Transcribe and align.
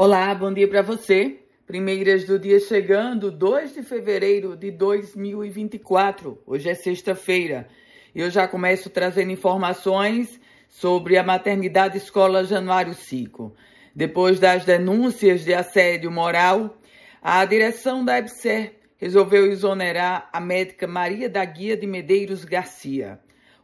Olá, 0.00 0.32
bom 0.32 0.52
dia 0.52 0.68
para 0.68 0.80
você. 0.80 1.40
Primeiras 1.66 2.24
do 2.24 2.38
dia 2.38 2.60
chegando, 2.60 3.32
2 3.32 3.74
de 3.74 3.82
fevereiro 3.82 4.56
de 4.56 4.70
2024. 4.70 6.40
Hoje 6.46 6.68
é 6.68 6.74
sexta-feira. 6.76 7.66
Eu 8.14 8.30
já 8.30 8.46
começo 8.46 8.88
trazendo 8.90 9.32
informações 9.32 10.40
sobre 10.68 11.18
a 11.18 11.24
maternidade 11.24 11.98
escola 11.98 12.44
Januário 12.44 12.94
5. 12.94 13.52
Depois 13.92 14.38
das 14.38 14.64
denúncias 14.64 15.44
de 15.44 15.52
assédio 15.52 16.12
moral, 16.12 16.78
a 17.20 17.44
direção 17.44 18.04
da 18.04 18.18
EBSER 18.18 18.74
resolveu 18.98 19.50
exonerar 19.50 20.30
a 20.32 20.38
médica 20.38 20.86
Maria 20.86 21.28
da 21.28 21.44
Guia 21.44 21.76
de 21.76 21.88
Medeiros 21.88 22.44
Garcia. 22.44 23.18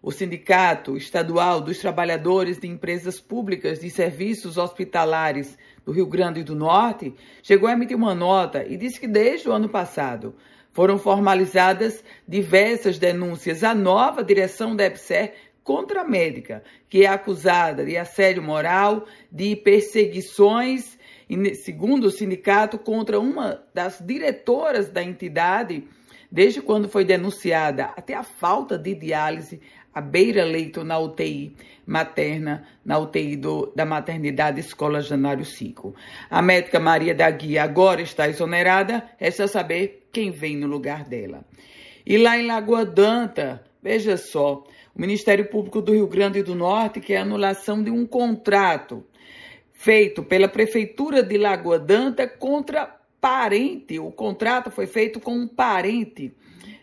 O 0.06 0.10
Sindicato 0.10 0.98
Estadual 0.98 1.62
dos 1.62 1.78
Trabalhadores 1.78 2.58
de 2.58 2.68
Empresas 2.68 3.18
Públicas 3.18 3.80
de 3.80 3.88
Serviços 3.88 4.58
Hospitalares 4.58 5.56
do 5.82 5.92
Rio 5.92 6.04
Grande 6.04 6.44
do 6.44 6.54
Norte 6.54 7.14
chegou 7.42 7.70
a 7.70 7.72
emitir 7.72 7.96
uma 7.96 8.14
nota 8.14 8.66
e 8.66 8.76
disse 8.76 9.00
que 9.00 9.08
desde 9.08 9.48
o 9.48 9.52
ano 9.52 9.66
passado 9.66 10.34
foram 10.72 10.98
formalizadas 10.98 12.04
diversas 12.28 12.98
denúncias 12.98 13.64
à 13.64 13.74
nova 13.74 14.22
direção 14.22 14.76
da 14.76 14.84
EPSER 14.84 15.32
contra 15.62 16.02
a 16.02 16.04
médica, 16.06 16.62
que 16.90 17.06
é 17.06 17.06
acusada 17.06 17.82
de 17.82 17.96
assédio 17.96 18.42
moral, 18.42 19.06
de 19.32 19.56
perseguições, 19.56 20.98
segundo 21.62 22.08
o 22.08 22.10
sindicato, 22.10 22.76
contra 22.78 23.18
uma 23.18 23.64
das 23.72 24.02
diretoras 24.04 24.90
da 24.90 25.02
entidade 25.02 25.88
desde 26.34 26.60
quando 26.60 26.88
foi 26.88 27.04
denunciada 27.04 27.84
até 27.96 28.12
a 28.12 28.24
falta 28.24 28.76
de 28.76 28.92
diálise 28.92 29.60
à 29.94 30.00
beira-leito 30.00 30.82
na 30.82 30.98
UTI 30.98 31.54
materna, 31.86 32.66
na 32.84 32.98
UTI 32.98 33.36
do, 33.36 33.72
da 33.74 33.84
maternidade 33.84 34.60
Escola 34.60 35.00
Janário 35.00 35.44
5. 35.44 35.94
A 36.30 36.42
médica 36.42 36.80
Maria 36.80 37.14
da 37.14 37.30
Guia 37.30 37.62
agora 37.62 38.02
está 38.02 38.28
exonerada, 38.28 39.08
resta 39.18 39.46
saber 39.46 40.08
quem 40.10 40.30
vem 40.30 40.56
no 40.56 40.66
lugar 40.66 41.04
dela. 41.04 41.44
E 42.06 42.18
lá 42.18 42.38
em 42.38 42.46
Lagoa 42.46 42.84
Danta, 42.84 43.64
veja 43.82 44.16
só, 44.16 44.64
o 44.94 45.00
Ministério 45.00 45.46
Público 45.46 45.80
do 45.80 45.92
Rio 45.92 46.06
Grande 46.06 46.42
do 46.42 46.54
Norte 46.54 47.00
quer 47.00 47.18
anulação 47.18 47.82
de 47.82 47.90
um 47.90 48.06
contrato 48.06 49.04
feito 49.72 50.22
pela 50.22 50.48
Prefeitura 50.48 51.22
de 51.22 51.36
Lagoa 51.36 51.78
Danta 51.78 52.26
contra 52.26 52.86
parente, 53.20 53.98
o 53.98 54.10
contrato 54.10 54.70
foi 54.70 54.86
feito 54.86 55.18
com 55.18 55.34
um 55.34 55.46
parente 55.48 56.32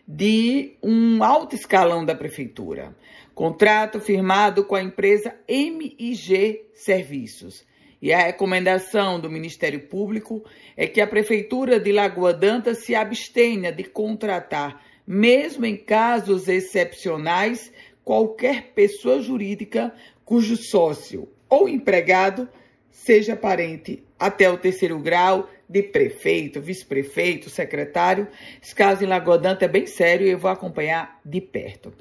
de 0.06 0.76
um 0.82 1.22
alto 1.22 1.54
escalão 1.54 2.04
da 2.04 2.14
prefeitura. 2.14 2.94
Contrato 3.34 4.00
firmado 4.00 4.64
com 4.64 4.74
a 4.74 4.82
empresa 4.82 5.34
MIG 5.48 6.66
Serviços. 6.74 7.64
E 8.00 8.12
a 8.12 8.18
recomendação 8.18 9.20
do 9.20 9.30
Ministério 9.30 9.80
Público 9.86 10.44
é 10.76 10.88
que 10.88 11.00
a 11.00 11.06
prefeitura 11.06 11.78
de 11.78 11.92
Lagoa 11.92 12.34
Danta 12.34 12.74
se 12.74 12.94
abstenha 12.96 13.70
de 13.70 13.84
contratar, 13.84 14.84
mesmo 15.06 15.64
em 15.64 15.76
casos 15.76 16.48
excepcionais, 16.48 17.72
qualquer 18.04 18.72
pessoa 18.74 19.20
jurídica 19.20 19.94
cujo 20.24 20.56
sócio 20.56 21.28
ou 21.48 21.68
empregado 21.68 22.48
seja 22.90 23.36
parente 23.36 24.02
até 24.22 24.48
o 24.48 24.56
terceiro 24.56 24.98
grau 25.00 25.50
de 25.68 25.82
prefeito, 25.82 26.60
vice-prefeito, 26.60 27.50
secretário. 27.50 28.28
Esse 28.62 28.72
caso 28.72 29.02
em 29.02 29.08
Lagodanta 29.08 29.64
é 29.64 29.68
bem 29.68 29.84
sério 29.84 30.24
e 30.24 30.30
eu 30.30 30.38
vou 30.38 30.48
acompanhar 30.48 31.18
de 31.24 31.40
perto. 31.40 31.92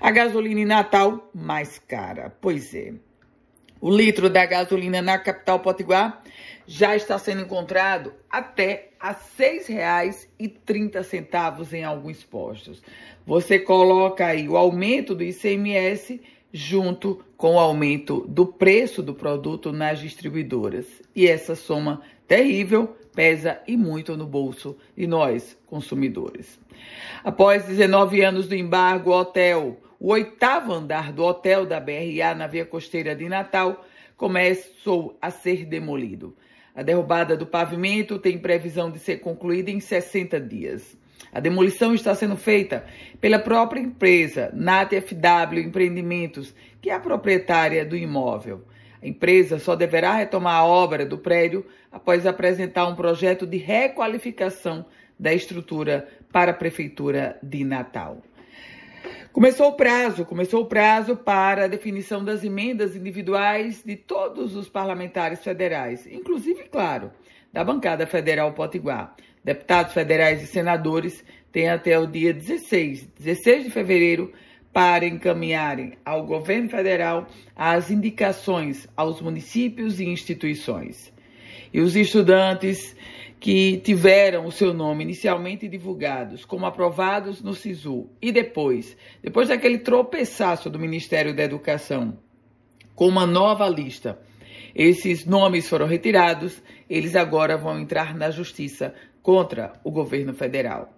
A 0.00 0.10
gasolina 0.10 0.58
em 0.58 0.64
Natal, 0.64 1.30
mais 1.32 1.78
cara. 1.78 2.36
Pois 2.40 2.74
é. 2.74 2.94
O 3.80 3.96
litro 3.96 4.28
da 4.28 4.44
gasolina 4.44 5.00
na 5.00 5.20
capital 5.20 5.60
potiguar 5.60 6.20
já 6.66 6.96
está 6.96 7.16
sendo 7.16 7.42
encontrado 7.42 8.12
até 8.28 8.88
a 8.98 9.12
R$ 9.12 9.18
6,30 9.38 11.74
em 11.74 11.84
alguns 11.84 12.24
postos. 12.24 12.82
Você 13.24 13.60
coloca 13.60 14.26
aí 14.26 14.48
o 14.48 14.56
aumento 14.56 15.14
do 15.14 15.22
ICMS 15.22 16.20
junto 16.52 17.24
com 17.36 17.54
o 17.54 17.58
aumento 17.58 18.24
do 18.28 18.46
preço 18.46 19.02
do 19.02 19.14
produto 19.14 19.72
nas 19.72 20.00
distribuidoras. 20.00 20.86
E 21.14 21.26
essa 21.26 21.54
soma 21.54 22.02
terrível 22.26 22.96
pesa 23.14 23.60
e 23.66 23.76
muito 23.76 24.16
no 24.16 24.26
bolso 24.26 24.76
de 24.96 25.06
nós, 25.06 25.58
consumidores. 25.66 26.58
Após 27.24 27.64
19 27.64 28.22
anos 28.22 28.46
do 28.46 28.54
embargo, 28.54 29.10
o 29.10 29.18
hotel, 29.18 29.76
o 29.98 30.12
oitavo 30.12 30.72
andar 30.72 31.12
do 31.12 31.24
hotel 31.24 31.66
da 31.66 31.80
BRA 31.80 32.34
na 32.36 32.46
Via 32.46 32.64
Costeira 32.64 33.16
de 33.16 33.28
Natal, 33.28 33.84
começou 34.16 35.18
a 35.20 35.30
ser 35.30 35.64
demolido. 35.64 36.36
A 36.74 36.82
derrubada 36.82 37.36
do 37.36 37.44
pavimento 37.44 38.20
tem 38.20 38.38
previsão 38.38 38.88
de 38.88 39.00
ser 39.00 39.16
concluída 39.16 39.68
em 39.68 39.80
60 39.80 40.40
dias. 40.40 40.96
A 41.32 41.40
demolição 41.40 41.94
está 41.94 42.14
sendo 42.14 42.36
feita 42.36 42.84
pela 43.20 43.38
própria 43.38 43.80
empresa, 43.80 44.50
NATFW 44.54 45.60
Empreendimentos, 45.60 46.54
que 46.80 46.90
é 46.90 46.94
a 46.94 47.00
proprietária 47.00 47.84
do 47.84 47.96
imóvel. 47.96 48.64
A 49.02 49.06
empresa 49.06 49.58
só 49.58 49.76
deverá 49.76 50.14
retomar 50.14 50.56
a 50.56 50.64
obra 50.64 51.06
do 51.06 51.18
prédio 51.18 51.64
após 51.90 52.26
apresentar 52.26 52.86
um 52.86 52.96
projeto 52.96 53.46
de 53.46 53.56
requalificação 53.56 54.86
da 55.18 55.32
estrutura 55.32 56.08
para 56.32 56.50
a 56.50 56.54
Prefeitura 56.54 57.38
de 57.42 57.64
Natal. 57.64 58.18
Começou 59.32 59.68
o 59.68 59.72
prazo, 59.74 60.24
começou 60.24 60.62
o 60.62 60.66
prazo 60.66 61.14
para 61.14 61.64
a 61.64 61.68
definição 61.68 62.24
das 62.24 62.42
emendas 62.42 62.96
individuais 62.96 63.82
de 63.84 63.94
todos 63.94 64.56
os 64.56 64.68
parlamentares 64.68 65.44
federais, 65.44 66.06
inclusive, 66.06 66.64
claro, 66.64 67.12
da 67.52 67.64
bancada 67.64 68.06
federal 68.06 68.52
Potiguar. 68.52 69.14
Deputados 69.44 69.92
federais 69.92 70.42
e 70.42 70.46
senadores 70.46 71.24
têm 71.50 71.68
até 71.68 71.98
o 71.98 72.06
dia 72.06 72.32
16, 72.32 73.08
16 73.18 73.64
de 73.64 73.70
fevereiro 73.70 74.32
para 74.72 75.06
encaminharem 75.06 75.94
ao 76.04 76.26
governo 76.26 76.68
federal 76.68 77.26
as 77.56 77.90
indicações 77.90 78.86
aos 78.96 79.20
municípios 79.20 79.98
e 79.98 80.04
instituições. 80.04 81.12
E 81.72 81.80
os 81.80 81.96
estudantes 81.96 82.94
que 83.40 83.78
tiveram 83.78 84.46
o 84.46 84.52
seu 84.52 84.74
nome 84.74 85.04
inicialmente 85.04 85.68
divulgados 85.68 86.44
como 86.44 86.66
aprovados 86.66 87.42
no 87.42 87.54
SISU 87.54 88.08
e 88.20 88.32
depois, 88.32 88.96
depois 89.22 89.48
daquele 89.48 89.78
tropeçaço 89.78 90.68
do 90.68 90.78
Ministério 90.78 91.34
da 91.34 91.44
Educação, 91.44 92.18
com 92.94 93.06
uma 93.06 93.26
nova 93.26 93.68
lista, 93.68 94.18
esses 94.74 95.24
nomes 95.24 95.68
foram 95.68 95.86
retirados, 95.86 96.62
eles 96.88 97.16
agora 97.16 97.56
vão 97.56 97.78
entrar 97.78 98.14
na 98.14 98.30
justiça 98.30 98.94
contra 99.22 99.72
o 99.84 99.90
governo 99.90 100.32
federal. 100.32 100.92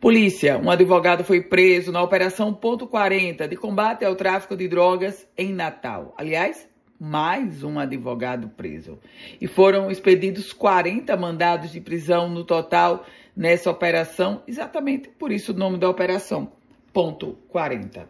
Polícia, 0.00 0.58
um 0.58 0.68
advogado 0.68 1.22
foi 1.22 1.40
preso 1.40 1.92
na 1.92 2.02
Operação 2.02 2.52
Ponto 2.52 2.86
40 2.86 3.46
de 3.46 3.56
combate 3.56 4.04
ao 4.04 4.16
tráfico 4.16 4.56
de 4.56 4.66
drogas 4.66 5.26
em 5.38 5.52
Natal. 5.52 6.12
Aliás, 6.18 6.68
mais 6.98 7.62
um 7.62 7.78
advogado 7.78 8.48
preso. 8.48 8.98
E 9.40 9.46
foram 9.46 9.90
expedidos 9.90 10.52
40 10.52 11.16
mandados 11.16 11.72
de 11.72 11.80
prisão 11.80 12.28
no 12.28 12.44
total 12.44 13.04
nessa 13.36 13.70
operação, 13.70 14.42
exatamente 14.46 15.08
por 15.08 15.32
isso 15.32 15.52
o 15.52 15.56
nome 15.56 15.78
da 15.78 15.88
operação, 15.88 16.52
Ponto 16.92 17.38
40. 17.48 18.08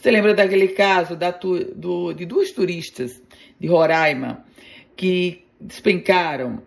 Você 0.00 0.12
lembra 0.12 0.32
daquele 0.32 0.68
caso 0.68 1.16
da, 1.16 1.32
do, 1.32 2.12
de 2.12 2.24
duas 2.24 2.52
turistas 2.52 3.20
de 3.58 3.66
Roraima 3.66 4.44
que 4.96 5.44
despencaram 5.60 6.62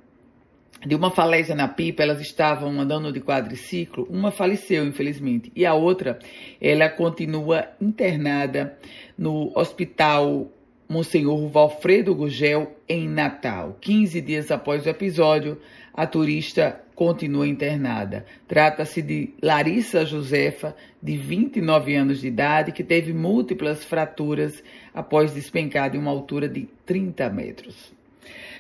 de 0.86 0.96
uma 0.96 1.12
falésia 1.12 1.56
na 1.56 1.68
pipa, 1.68 2.04
elas 2.04 2.20
estavam 2.20 2.78
andando 2.82 3.12
de 3.14 3.22
quadriciclo, 3.22 4.06
uma 4.10 4.32
faleceu, 4.32 4.86
infelizmente, 4.86 5.50
e 5.56 5.66
a 5.66 5.74
outra, 5.74 6.20
ela 6.60 6.90
continua 6.90 7.70
internada 7.80 8.78
no 9.18 9.58
hospital 9.58 10.52
Monsenhor 10.90 11.48
Valfredo 11.48 12.14
Gugel, 12.14 12.76
em 12.90 13.08
Natal. 13.08 13.78
15 13.80 14.20
dias 14.20 14.52
após 14.52 14.86
o 14.86 14.90
episódio, 14.90 15.58
a 15.94 16.06
turista 16.06 16.82
continua 17.02 17.48
internada. 17.48 18.28
Trata-se 18.48 19.02
de 19.02 19.34
Larissa 19.42 20.06
Josefa, 20.06 20.76
de 21.02 21.18
29 21.18 21.96
anos 21.96 22.22
de 22.22 22.28
idade, 22.28 22.72
que 22.72 22.84
teve 22.84 23.12
múltiplas 23.12 23.84
fraturas 23.84 24.64
após 24.94 25.34
despencar 25.34 25.90
de 25.90 25.98
uma 25.98 26.12
altura 26.12 26.48
de 26.48 26.70
30 26.86 27.28
metros. 27.32 27.92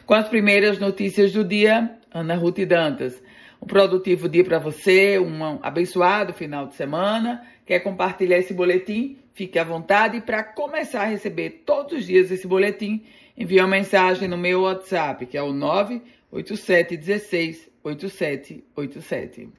Com 0.07 0.15
as 0.15 0.27
primeiras 0.27 0.79
notícias 0.79 1.31
do 1.31 1.43
dia, 1.43 1.91
Ana 2.11 2.33
Ruth 2.33 2.65
Dantas. 2.65 3.21
Um 3.61 3.67
produtivo 3.67 4.27
dia 4.27 4.44
para 4.44 4.57
você, 4.57 5.19
um 5.19 5.59
abençoado 5.61 6.33
final 6.33 6.65
de 6.65 6.73
semana. 6.73 7.45
Quer 7.63 7.81
compartilhar 7.81 8.39
esse 8.39 8.55
boletim? 8.55 9.17
Fique 9.33 9.59
à 9.59 9.63
vontade. 9.63 10.19
Para 10.19 10.44
começar 10.44 11.03
a 11.03 11.05
receber 11.05 11.61
todos 11.63 11.94
os 11.94 12.07
dias 12.07 12.31
esse 12.31 12.47
boletim, 12.47 13.03
envie 13.37 13.59
uma 13.59 13.67
mensagem 13.67 14.27
no 14.27 14.35
meu 14.35 14.61
WhatsApp, 14.61 15.27
que 15.27 15.37
é 15.37 15.44
o 15.44 15.53
98716 16.33 17.69
8787. 17.86 19.54